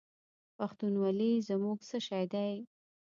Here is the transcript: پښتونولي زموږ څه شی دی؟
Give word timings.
پښتونولي 0.57 1.31
زموږ 1.47 1.77
څه 1.89 1.97
شی 2.07 2.23
دی؟ 2.33 2.53